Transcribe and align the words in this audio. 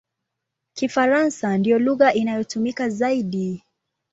Kifaransa 0.73 1.57
ndiyo 1.57 1.79
lugha 1.79 2.13
inayotumika 2.13 2.89
zaidi. 2.89 3.63